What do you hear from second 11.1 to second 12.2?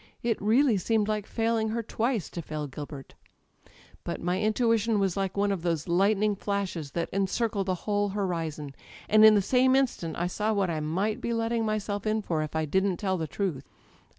be letting myself